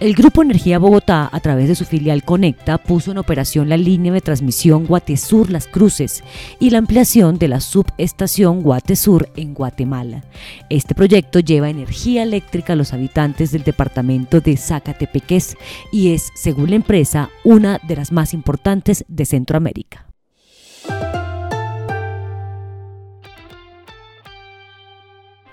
[0.00, 4.12] El Grupo Energía Bogotá, a través de su filial Conecta, puso en operación la línea
[4.12, 6.22] de transmisión Guatesur Las Cruces
[6.60, 10.22] y la ampliación de la subestación Guatesur en Guatemala.
[10.70, 15.56] Este proyecto lleva energía eléctrica a los habitantes del departamento de Zacatepeques
[15.90, 20.07] y es, según la empresa, una de las más importantes de Centroamérica.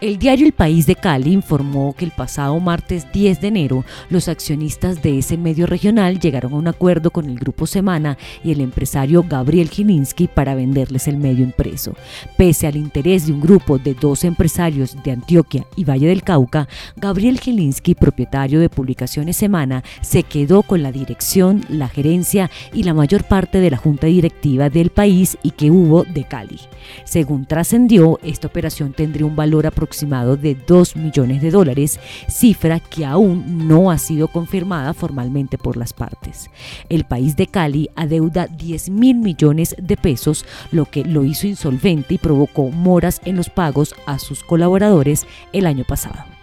[0.06, 4.28] El diario El País de Cali informó que el pasado martes 10 de enero los
[4.28, 8.62] accionistas de ese medio regional llegaron a un acuerdo con el Grupo Semana y el
[8.62, 11.96] empresario Gabriel Gilinski para venderles el medio impreso.
[12.38, 16.68] Pese al interés de un grupo de dos empresarios de Antioquia y Valle del Cauca,
[16.98, 22.94] Gabriel Gilinski, propietario de Publicaciones Semana, se quedó con la dirección, la gerencia y la
[22.94, 26.60] mayor parte de la junta directiva del país y que hubo de Cali.
[27.06, 32.82] Según trascendió, esta operación tendría un valor aproximado aproximado de 2 millones de dólares, cifra
[32.82, 36.50] que aún no ha sido confirmada formalmente por las partes.
[36.90, 42.16] El país de Cali adeuda 10 mil millones de pesos, lo que lo hizo insolvente
[42.16, 46.35] y provocó moras en los pagos a sus colaboradores el año pasado.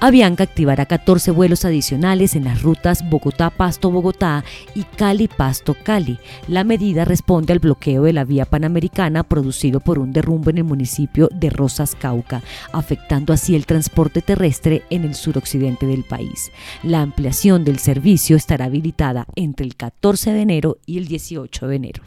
[0.00, 4.44] Avianca activará 14 vuelos adicionales en las rutas Bogotá-Pasto-Bogotá
[4.76, 6.20] y Cali-Pasto-Cali.
[6.46, 10.64] La medida responde al bloqueo de la vía panamericana producido por un derrumbe en el
[10.64, 16.52] municipio de Rosas Cauca, afectando así el transporte terrestre en el suroccidente del país.
[16.84, 21.76] La ampliación del servicio estará habilitada entre el 14 de enero y el 18 de
[21.76, 22.04] enero.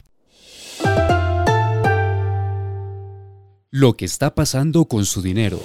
[3.70, 5.60] Lo que está pasando con su dinero.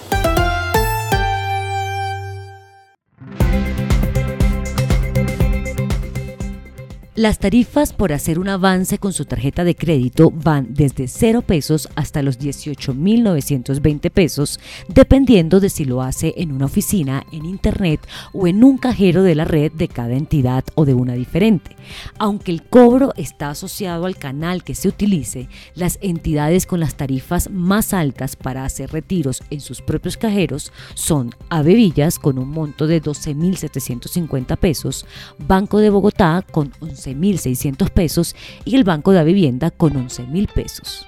[7.17, 11.89] Las tarifas por hacer un avance con su tarjeta de crédito van desde 0 pesos
[11.95, 18.45] hasta los 18.920 pesos, dependiendo de si lo hace en una oficina, en internet o
[18.45, 21.75] en un cajero de la red de cada entidad o de una diferente.
[22.19, 27.49] Aunque el cobro está asociado al canal que se utilice, las entidades con las tarifas
[27.49, 33.01] más altas para hacer retiros en sus propios cajeros son Avevillas con un monto de
[33.01, 35.07] 12.750 pesos,
[35.39, 38.35] Banco de Bogotá con 11 11.600 pesos
[38.66, 41.07] y el Banco de Vivienda con 11.000 pesos.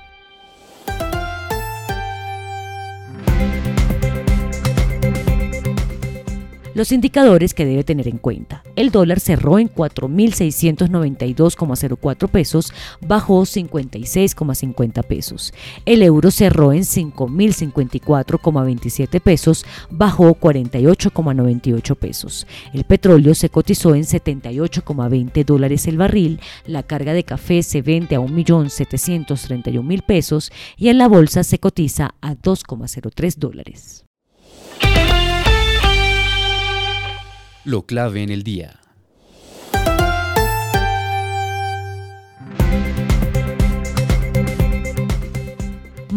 [6.80, 8.64] Los indicadores que debe tener en cuenta.
[8.78, 12.72] El dólar cerró en 4.692,04 pesos,
[13.06, 15.54] bajó 56,50 pesos.
[15.86, 22.48] El euro cerró en 5.054,27 pesos, bajó 48,98 pesos.
[22.74, 26.40] El petróleo se cotizó en 78,20 dólares el barril.
[26.66, 32.16] La carga de café se vende a 1.731.000 pesos y en la bolsa se cotiza
[32.22, 34.06] a 2,03 dólares.
[37.70, 38.79] Lo clave en el día.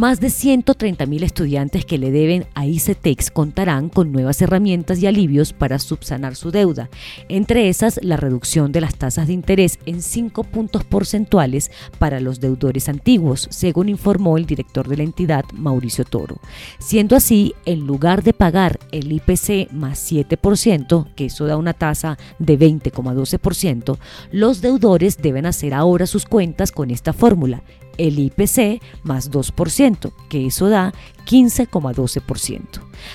[0.03, 5.53] Más de 130.000 estudiantes que le deben a ICETEX contarán con nuevas herramientas y alivios
[5.53, 6.91] para subsanar su deuda,
[7.29, 11.71] entre esas la reducción de las tasas de interés en 5 puntos porcentuales
[12.01, 16.41] para los deudores antiguos, según informó el director de la entidad, Mauricio Toro.
[16.81, 22.19] Siendo así, en lugar de pagar el IPC más 7%, que eso da una tasa
[22.41, 23.99] de 20,12%,
[24.33, 27.63] los deudores deben hacer ahora sus cuentas con esta fórmula
[27.99, 30.93] el IPC más 2%, que eso da
[31.27, 32.63] 15,12%.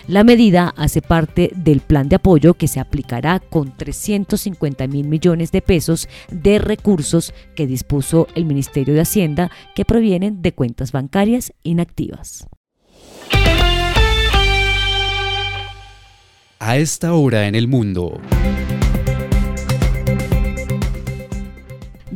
[0.07, 5.51] La medida hace parte del plan de apoyo que se aplicará con 350 mil millones
[5.51, 11.53] de pesos de recursos que dispuso el Ministerio de Hacienda que provienen de cuentas bancarias
[11.63, 12.47] inactivas.
[16.59, 18.19] A esta hora en el mundo.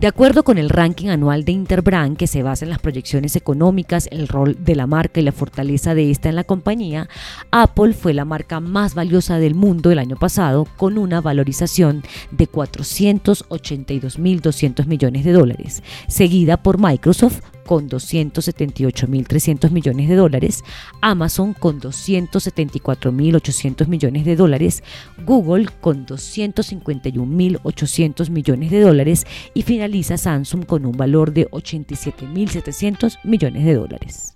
[0.01, 4.09] De acuerdo con el ranking anual de Interbrand, que se basa en las proyecciones económicas,
[4.11, 7.07] el rol de la marca y la fortaleza de esta en la compañía,
[7.51, 12.01] Apple fue la marca más valiosa del mundo el año pasado con una valorización
[12.31, 20.63] de 482.200 millones de dólares, seguida por Microsoft con 278.300 millones de dólares,
[21.01, 24.83] Amazon con 274.800 millones de dólares,
[25.25, 33.65] Google con 251.800 millones de dólares y finaliza Samsung con un valor de 87.700 millones
[33.65, 34.35] de dólares.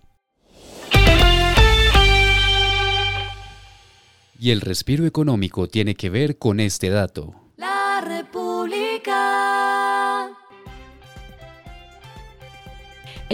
[4.40, 7.34] Y el respiro económico tiene que ver con este dato.
[7.58, 9.55] La República.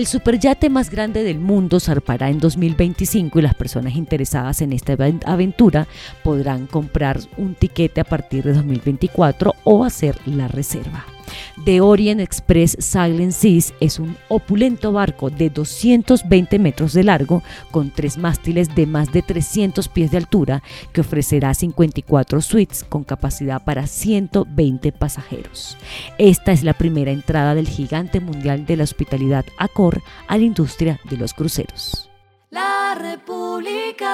[0.02, 4.94] El superyate más grande del mundo zarpará en 2025 y las personas interesadas en esta
[5.28, 5.88] aventura
[6.24, 11.06] podrán comprar un tiquete a partir de 2024 o hacer la reserva.
[11.66, 17.92] The Orient Express Silent Seas es un opulento barco de 220 metros de largo con
[17.92, 20.64] tres mástiles de más de 300 pies de altura
[20.94, 25.78] que ofrecerá 54 suites con capacidad para 120 pasajeros.
[26.18, 31.00] Esta es la primera entrada del gigante mundial de la hospitalidad Accor a la industria
[31.10, 32.10] de los cruceros.
[32.50, 34.12] La República.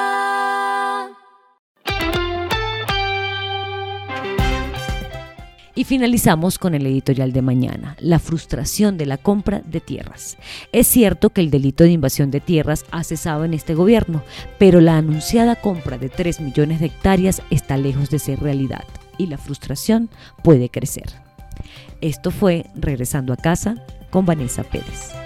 [5.78, 10.36] Y finalizamos con el editorial de mañana, la frustración de la compra de tierras.
[10.72, 14.24] Es cierto que el delito de invasión de tierras ha cesado en este gobierno,
[14.58, 18.86] pero la anunciada compra de 3 millones de hectáreas está lejos de ser realidad
[19.20, 20.10] y la frustración
[20.44, 21.14] puede crecer.
[22.02, 23.76] Esto fue Regresando a casa
[24.10, 25.17] con Vanessa Pérez.